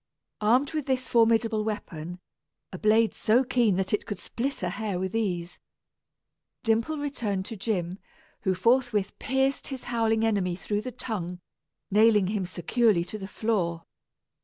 Armed 0.41 0.73
with 0.73 0.87
this 0.87 1.07
formidable 1.07 1.63
weapon, 1.63 2.17
a 2.73 2.79
blade 2.79 3.13
so 3.13 3.43
keen 3.43 3.75
that 3.75 3.93
it 3.93 4.07
could 4.07 4.17
split 4.17 4.63
a 4.63 4.69
hair 4.69 4.97
with 4.97 5.13
ease, 5.13 5.59
Dimple 6.63 6.97
returned 6.97 7.45
to 7.45 7.55
Jim, 7.55 7.99
who 8.41 8.55
forthwith 8.55 9.19
pierced 9.19 9.67
his 9.67 9.83
howling 9.83 10.25
enemy 10.25 10.55
through 10.55 10.81
the 10.81 10.91
tongue, 10.91 11.39
nailing 11.91 12.29
him 12.29 12.47
securely 12.47 13.03
to 13.03 13.19
the 13.19 13.27
floor. 13.27 13.83